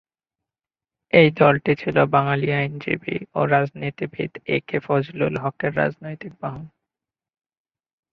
[1.13, 6.65] এই দলটি ছিল বাঙালি আইনজীবী ও রাজনীতিবিদ এ কে ফজলুল হকের রাজনৈতিক বাহন।